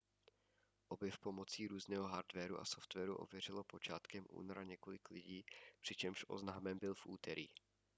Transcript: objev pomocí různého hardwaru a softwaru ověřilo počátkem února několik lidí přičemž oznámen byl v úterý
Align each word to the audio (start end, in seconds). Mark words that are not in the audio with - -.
objev 0.89 1.19
pomocí 1.19 1.67
různého 1.67 2.07
hardwaru 2.07 2.59
a 2.61 2.65
softwaru 2.65 3.15
ověřilo 3.17 3.63
počátkem 3.63 4.25
února 4.29 4.63
několik 4.63 5.09
lidí 5.09 5.45
přičemž 5.81 6.25
oznámen 6.27 6.77
byl 6.79 6.95
v 6.95 7.05
úterý 7.05 7.47